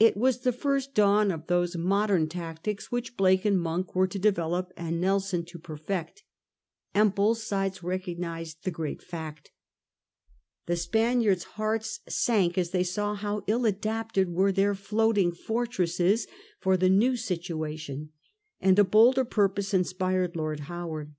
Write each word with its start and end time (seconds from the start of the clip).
It 0.00 0.16
was 0.16 0.40
the 0.40 0.50
first 0.50 0.92
dawn 0.92 1.30
of 1.30 1.46
those 1.46 1.76
modem 1.76 2.28
tactics 2.28 2.90
which 2.90 3.16
Blake 3.16 3.44
and 3.44 3.60
Mon 3.62 3.84
k_were 3.84 4.10
to 4.10 4.18
develop 4.18 4.72
and 4.76 5.00
Nelso 5.00 5.34
n 5.38 5.44
to 5.44 5.56
p 5.56 5.72
erfect,_and 5.72 7.14
both 7.14 7.38
sidej 7.38 7.78
recogmaedihe 7.78 8.72
great 8.72 9.00
fact 9.04 9.52
The 10.66 10.74
Spaniards' 10.74 11.44
hearts 11.44 12.00
sank 12.08 12.58
as 12.58 12.70
they 12.72 12.82
saw 12.82 13.14
how 13.14 13.44
ill 13.46 13.64
adapted 13.64 14.30
were 14.30 14.50
their 14.50 14.74
floating 14.74 15.30
fortresses 15.30 16.26
for 16.58 16.76
the 16.76 16.90
new 16.90 17.12
situa 17.12 17.78
tion, 17.78 18.10
and 18.60 18.76
a 18.80 18.84
bolder 18.84 19.24
purpose 19.24 19.72
inspired 19.72 20.34
Lord 20.34 20.58
Howard. 20.66 21.14